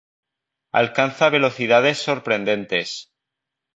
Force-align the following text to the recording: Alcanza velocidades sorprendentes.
Alcanza 0.79 1.29
velocidades 1.37 2.01
sorprendentes. 2.07 2.95